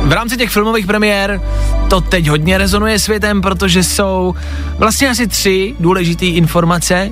[0.03, 1.41] V rámci těch filmových premiér
[1.89, 4.35] to teď hodně rezonuje světem, protože jsou
[4.77, 7.11] vlastně asi tři důležité informace.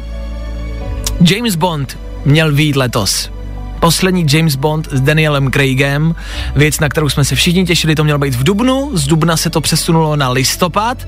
[1.21, 3.31] James Bond měl výjít letos.
[3.79, 6.15] Poslední James Bond s Danielem Craigem,
[6.55, 9.49] věc, na kterou jsme se všichni těšili, to mělo být v Dubnu, z Dubna se
[9.49, 11.07] to přesunulo na listopad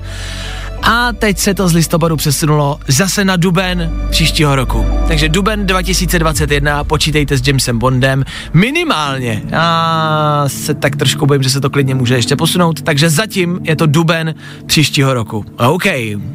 [0.82, 4.86] a teď se to z listopadu přesunulo zase na duben příštího roku.
[5.08, 9.42] Takže duben 2021, počítejte s Jamesem Bondem minimálně.
[9.46, 13.76] Já se tak trošku bojím, že se to klidně může ještě posunout, takže zatím je
[13.76, 14.34] to duben
[14.66, 15.44] příštího roku.
[15.56, 15.84] OK,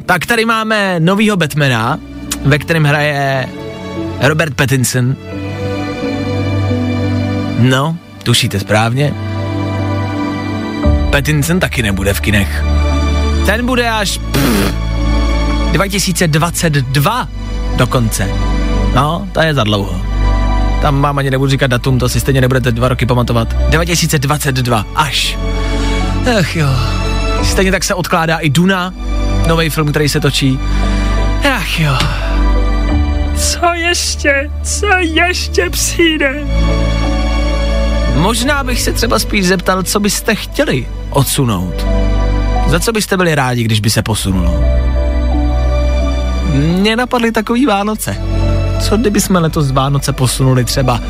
[0.06, 1.98] tak tady máme novýho Batmana,
[2.44, 3.48] ve kterém hraje
[4.20, 5.16] Robert Pattinson.
[7.58, 9.14] No, tušíte správně.
[11.10, 12.64] Pattinson taky nebude v kinech.
[13.46, 14.74] Ten bude až pff,
[15.72, 17.28] 2022
[17.76, 18.30] dokonce.
[18.94, 20.00] No, to je za dlouho.
[20.82, 23.54] Tam vám ani nebudu říkat datum, to si stejně nebudete dva roky pamatovat.
[23.70, 25.38] 2022, až.
[26.38, 26.68] Ach jo.
[27.44, 28.94] Stejně tak se odkládá i Duna,
[29.46, 30.58] nový film, který se točí.
[31.56, 31.98] Ach jo.
[33.36, 34.50] Co ještě?
[34.62, 36.44] Co ještě přijde?
[38.14, 42.05] Možná bych se třeba spíš zeptal, co byste chtěli odsunout.
[42.76, 44.64] Za co byste byli rádi, když by se posunulo?
[46.52, 48.16] Mně napadly takový Vánoce.
[48.80, 51.00] Co kdyby jsme letos Vánoce posunuli třeba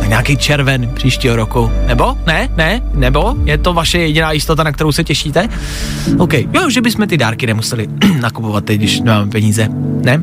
[0.00, 1.70] na nějaký červen příštího roku?
[1.86, 2.18] Nebo?
[2.26, 2.48] Ne?
[2.56, 2.82] Ne?
[2.94, 3.34] Nebo?
[3.44, 5.48] Je to vaše jediná jistota, na kterou se těšíte?
[6.18, 6.32] OK.
[6.32, 7.88] Jo, že bychom ty dárky nemuseli
[8.20, 9.68] nakupovat teď, když nemáme peníze.
[10.04, 10.22] Ne?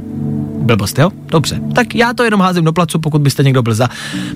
[0.60, 1.10] Blbost, jo?
[1.26, 1.60] Dobře.
[1.76, 3.90] Tak já to jenom házím do placu, pokud byste někdo byl za.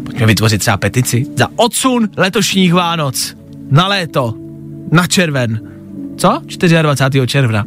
[0.06, 1.26] Pojďme vytvořit třeba petici.
[1.38, 3.36] Za odsun letošních Vánoc.
[3.70, 4.34] Na léto.
[4.92, 5.71] Na červen.
[6.22, 6.42] Co?
[6.82, 7.28] 24.
[7.28, 7.66] června.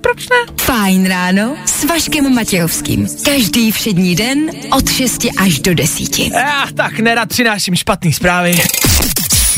[0.00, 0.54] Proč ne?
[0.60, 3.06] Fajn ráno s Vaškem Matějovským.
[3.24, 6.18] Každý všední den od 6 až do 10.
[6.18, 8.54] Já tak nerad přináším špatný zprávy.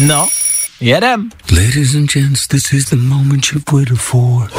[0.06, 0.28] No,
[0.80, 1.28] jedem.
[1.52, 4.50] Ladies and gents, this is the moment you've waited for.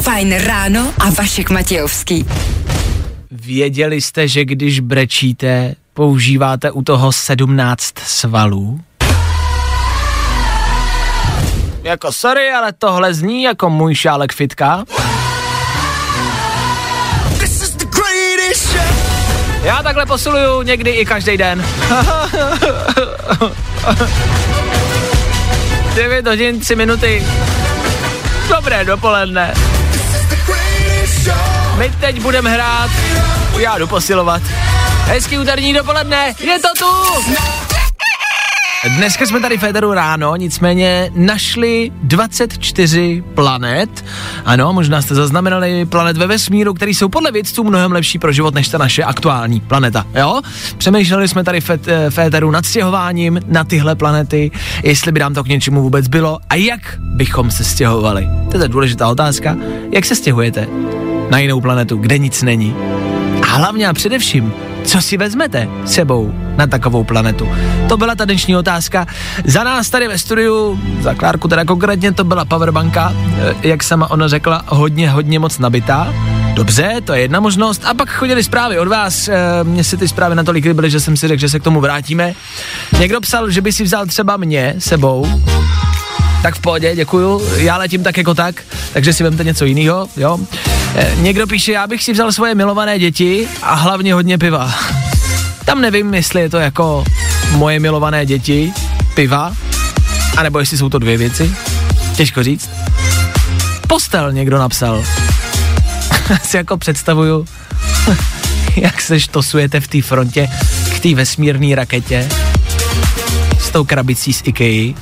[0.00, 2.24] Fajn ráno a Vašek Matějovský.
[3.30, 8.80] Věděli jste, že když brečíte, používáte u toho 17 svalů?
[11.82, 14.84] Jako sorry, ale tohle zní jako můj šálek fitka.
[19.62, 21.64] Já takhle posiluju někdy i každý den.
[25.94, 27.26] 9 hodin, 3 minuty.
[28.48, 29.54] Dobré dopoledne.
[31.76, 32.90] My teď budeme hrát,
[33.58, 34.42] já jdu posilovat.
[35.04, 36.86] Hezký úterní dopoledne, je to tu!
[38.88, 44.04] Dneska jsme tady v Féteru ráno, nicméně našli 24 planet.
[44.44, 48.54] Ano, možná jste zaznamenali planet ve vesmíru, který jsou podle vědců mnohem lepší pro život
[48.54, 50.06] než ta naše aktuální planeta.
[50.14, 50.40] Jo?
[50.78, 51.70] Přemýšleli jsme tady v
[52.10, 54.50] Féteru nad stěhováním na tyhle planety,
[54.82, 58.28] jestli by nám to k něčemu vůbec bylo a jak bychom se stěhovali.
[58.50, 59.56] To je důležitá otázka.
[59.92, 60.66] Jak se stěhujete
[61.30, 62.76] na jinou planetu, kde nic není?
[63.42, 64.52] A hlavně a především,
[64.90, 67.48] co si vezmete sebou na takovou planetu?
[67.88, 69.06] To byla ta dnešní otázka.
[69.44, 74.10] Za nás tady ve studiu, za Klárku teda konkrétně, to byla powerbanka, eh, jak sama
[74.10, 76.14] ona řekla, hodně, hodně moc nabitá.
[76.54, 77.82] Dobře, to je jedna možnost.
[77.84, 79.28] A pak chodili zprávy od vás.
[79.28, 81.80] E, mně se ty zprávy natolik líbily, že jsem si řekl, že se k tomu
[81.80, 82.32] vrátíme.
[82.98, 85.42] Někdo psal, že by si vzal třeba mě sebou.
[86.42, 87.42] Tak v pohodě, děkuju.
[87.56, 90.38] Já letím tak jako tak, takže si vemte něco jiného, jo.
[90.94, 94.74] E, někdo píše, já bych si vzal svoje milované děti a hlavně hodně piva.
[95.64, 97.04] Tam nevím, jestli je to jako
[97.50, 98.72] moje milované děti,
[99.14, 99.52] piva,
[100.36, 101.52] anebo jestli jsou to dvě věci.
[102.16, 102.70] Těžko říct.
[103.88, 105.04] Postel někdo napsal.
[106.42, 107.46] si jako představuju,
[108.76, 110.48] jak se štosujete v té frontě
[110.96, 112.28] k té vesmírné raketě
[113.60, 114.94] s tou krabicí z IKEA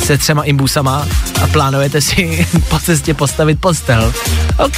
[0.05, 1.09] se třema imbusama
[1.43, 4.13] a plánujete si po cestě postavit postel.
[4.59, 4.77] OK,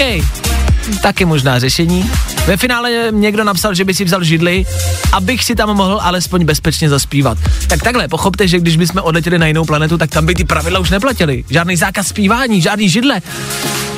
[1.02, 2.10] taky možná řešení.
[2.46, 4.66] Ve finále někdo napsal, že by si vzal židli,
[5.12, 7.38] abych si tam mohl alespoň bezpečně zaspívat.
[7.68, 10.78] Tak takhle, pochopte, že když bychom odletěli na jinou planetu, tak tam by ty pravidla
[10.78, 11.44] už neplatily.
[11.50, 13.22] Žádný zákaz zpívání, žádný židle.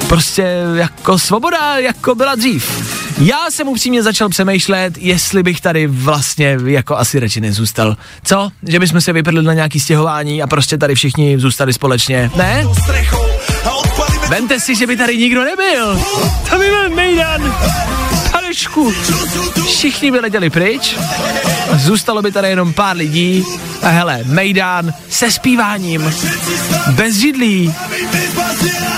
[0.08, 2.97] Prostě jako svoboda, jako byla dřív.
[3.20, 7.96] Já jsem upřímně začal přemýšlet, jestli bych tady vlastně jako asi radši nezůstal.
[8.24, 8.50] Co?
[8.62, 12.30] Že bychom se vyprdli na nějaký stěhování a prostě tady všichni zůstali společně.
[12.36, 12.64] Ne?
[14.28, 16.04] Vemte si, že by tady nikdo nebyl.
[16.50, 17.54] To by byl Mejdan.
[18.32, 18.92] Panešku.
[19.66, 20.96] Všichni by letěli pryč.
[21.76, 23.44] Zůstalo by tady jenom pár lidí.
[23.82, 26.14] A hele, Mejdán se zpíváním.
[26.90, 27.74] Bez židlí.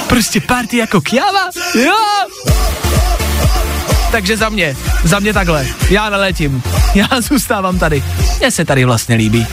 [0.09, 1.51] Prostě party jako kjava.
[1.75, 1.95] Jo!
[4.11, 5.67] Takže za mě, za mě takhle.
[5.91, 6.63] Já neletím.
[6.95, 8.03] Já zůstávám tady.
[8.39, 9.47] Mně se tady vlastně líbí.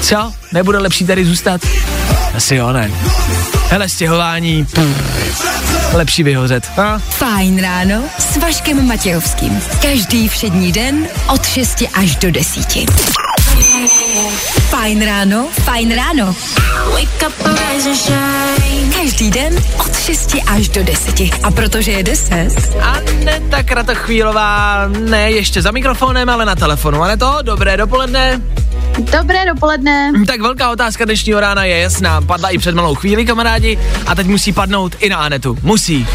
[0.00, 0.32] Co?
[0.52, 1.60] Nebude lepší tady zůstat?
[2.36, 2.90] Asi jo, ne.
[3.68, 6.70] Hele, stěhování, pff, lepší vyhořet.
[6.78, 6.98] A?
[6.98, 9.60] Fajn ráno s Vaškem Matějovským.
[9.82, 12.66] Každý všední den od 6 až do 10.
[14.70, 16.36] Fajn ráno, fajn ráno.
[16.92, 18.92] Wake up and rise and shine.
[19.02, 21.20] Každý den od 6 až do 10.
[21.42, 22.48] A protože je 10,
[22.80, 27.02] Aneta Kratochvílová, ne ještě za mikrofonem, ale na telefonu.
[27.02, 28.40] Ale to, dobré dopoledne.
[29.00, 30.12] Dobré dopoledne.
[30.26, 32.20] Tak velká otázka dnešního rána je jasná.
[32.20, 35.58] Padla i před malou chvíli, kamarádi, a teď musí padnout i na Anetu.
[35.62, 36.06] Musí.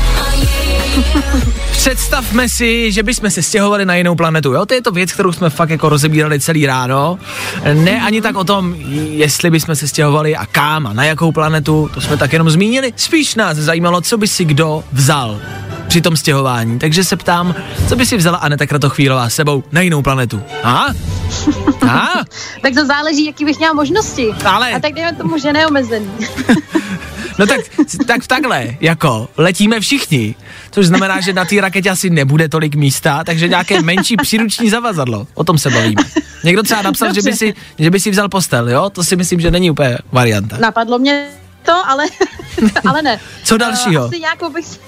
[1.72, 4.66] Představme si, že bychom se stěhovali na jinou planetu, jo?
[4.66, 7.20] To je to věc, kterou jsme fakt jako rozebírali celý ráno.
[7.74, 8.76] Ne ani tak o tom,
[9.10, 12.94] jestli bychom se stěhovali a kam a na jakou planetu, to jsme tak jenom zmínili.
[12.96, 15.40] Spíš nás zajímalo, co by si kdo vzal
[15.96, 16.80] při tom stěhování.
[16.80, 17.56] Takže se ptám,
[17.90, 20.42] co by si vzala Aneta Kratochvílová s sebou na jinou planetu?
[20.64, 20.86] A?
[21.90, 22.10] A?
[22.62, 24.28] Tak to záleží, jaký bych měla možnosti.
[24.46, 26.10] Ale- A tak dejme tomu, že neomezený.
[27.40, 27.60] No tak,
[28.08, 30.36] tak takhle, jako letíme všichni,
[30.72, 35.28] což znamená, že na té raketě asi nebude tolik místa, takže nějaké menší příruční zavazadlo,
[35.34, 36.02] o tom se bavíme.
[36.44, 38.90] Někdo třeba napsal, že by, si, že by si vzal postel, jo?
[38.90, 40.58] To si myslím, že není úplně varianta.
[40.58, 41.28] Napadlo mě
[41.66, 42.06] to, ale,
[42.90, 43.20] ale ne.
[43.44, 44.06] Co dalšího?
[44.06, 44.80] Asi nějakou bych si,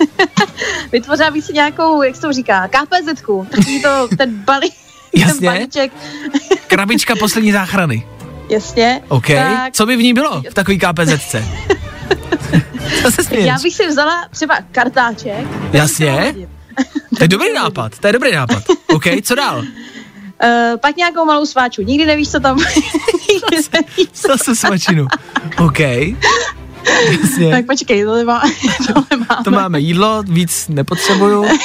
[0.92, 3.48] vytvořila bych si nějakou, jak se to říká, KPZku.
[3.52, 4.74] Takový to, ten balí,
[5.16, 5.34] Jasně.
[5.34, 5.92] ten balíček.
[6.68, 8.08] Krabička poslední záchrany.
[8.50, 9.02] Jasně.
[9.08, 9.28] OK.
[9.28, 11.46] Tak, Co by v ní bylo v takový KPZce?
[13.04, 13.48] Co se směješ?
[13.48, 15.48] já bych si vzala třeba kartáček.
[15.74, 16.36] Jasně.
[17.18, 18.64] To je dobrý nápad, to je dobrý nápad.
[18.94, 19.60] OK, co dál?
[19.60, 21.82] Uh, pak nějakou malou sváču.
[21.82, 22.58] Nikdy nevíš, co tam.
[23.30, 25.08] Nikdy nevíš, co Zase svačinu.
[25.58, 25.80] OK.
[27.22, 27.52] Jasně.
[27.52, 28.42] Tak počkej, to nemá,
[28.88, 29.44] to nemá.
[29.44, 31.46] To máme jídlo, víc nepotřebuju.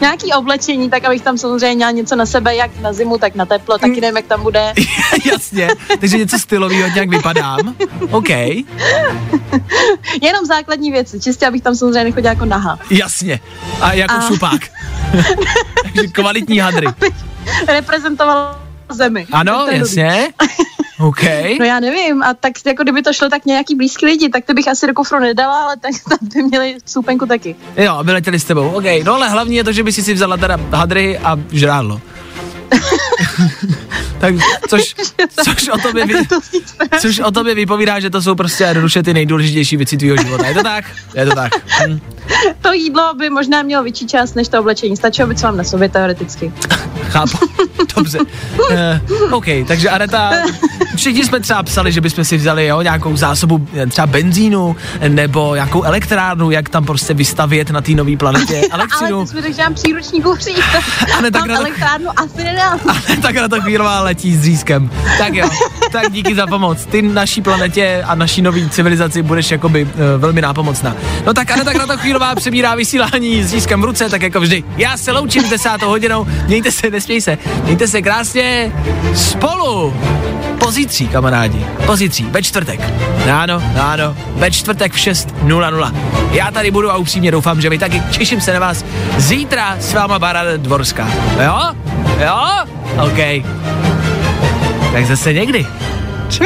[0.00, 3.46] Nějaký oblečení, tak abych tam samozřejmě měla něco na sebe, jak na zimu, tak na
[3.46, 4.72] teplo, taky nevím, jak tam bude.
[5.32, 5.68] Jasně,
[6.00, 7.74] takže něco stylového, nějak vypadám.
[8.10, 8.28] OK,
[10.22, 12.78] Jenom základní věci, čistě, abych tam samozřejmě nechodila jako naha.
[12.90, 13.40] jasně.
[13.80, 14.60] A jako A- šupák.
[15.82, 16.86] takže kvalitní hadry.
[17.68, 18.60] Reprezentovala
[18.92, 19.26] zemi.
[19.32, 20.28] Ano, jasně.
[21.00, 21.22] OK.
[21.58, 24.54] No já nevím, a tak jako kdyby to šlo tak nějaký blízký lidi, tak to
[24.54, 27.56] bych asi do kufru nedala, ale tak tam by měli soupenku taky.
[27.76, 28.84] Jo, aby letěli s tebou, OK.
[29.04, 32.00] No ale hlavně je to, že by si si vzala teda hadry a žrádlo.
[34.18, 34.34] tak,
[34.68, 34.94] což,
[35.44, 36.14] což, o tobě vy,
[37.00, 40.46] což o tobě vypovídá, že to jsou prostě jednoduše ty nejdůležitější věci tvýho života.
[40.46, 40.84] Je to tak?
[41.14, 41.52] Je to tak.
[41.88, 42.00] Hm.
[42.60, 44.96] To jídlo by možná mělo větší čas než to oblečení.
[44.96, 46.52] Stačilo by, co mám na sobě teoreticky.
[47.08, 47.38] Chápu.
[47.96, 48.18] Dobře.
[48.18, 50.32] Uh, OK, takže Aneta,
[50.96, 54.76] všichni jsme třeba psali, že bychom si vzali jo, nějakou zásobu eh, třeba benzínu
[55.08, 59.16] nebo nějakou elektrárnu, jak tam prostě vystavět na té nové planetě elektřinu.
[59.16, 60.64] Ale ty jsi mi řekl, že mám příruční kouřík,
[61.18, 62.08] Ale tak mám to- elektrárnu
[62.60, 63.22] asi nedám.
[63.22, 64.90] tak na to chvílová letí s řízkem.
[65.18, 65.48] Tak jo,
[65.92, 66.86] tak díky za pomoc.
[66.86, 70.96] Ty naší planetě a naší nový civilizaci budeš jakoby uh, velmi nápomocná.
[71.26, 74.64] No tak Aneta na to chvílová přebírá vysílání s řízkem v ruce, tak jako vždy.
[74.76, 78.72] Já se loučím s desátou hodinou, mějte se, nesměj se, mějte se krásně
[79.14, 79.94] spolu.
[80.58, 82.80] Pozítří, kamarádi, pozítří, ve čtvrtek.
[83.24, 85.94] Ráno, ráno, ve čtvrtek v 6.00.
[86.32, 88.02] Já tady budu a upřímně doufám, že vy taky.
[88.10, 88.84] Těším se na vás.
[89.16, 91.08] Zítra s váma Bára Dvorská.
[91.44, 91.89] Jo?
[92.20, 92.64] Jo?
[93.04, 93.44] OK.
[94.92, 95.66] Tak zase někdy.
[96.28, 96.44] Čau.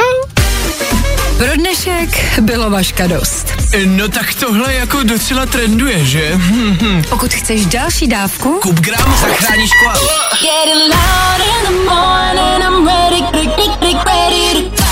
[1.36, 3.52] Pro dnešek bylo vaška dost.
[3.86, 6.30] No tak tohle jako docela trenduje, že?
[6.34, 10.08] Hm, Pokud chceš další dávku, Kup gram, zachráníš koalu.
[10.40, 14.84] Getting loud in the morning, I'm ready, ready, ready to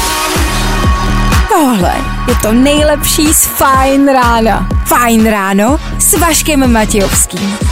[1.48, 1.94] Tohle
[2.28, 4.68] je to nejlepší z Fajn rána.
[4.86, 7.71] Fajn ráno s Vaškem Matějovským.